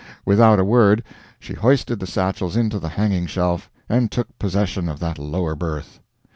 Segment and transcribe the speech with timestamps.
[0.25, 1.03] Without a word,
[1.39, 5.99] she hoisted the satchels into the hanging shelf, and took possession of that lower berth.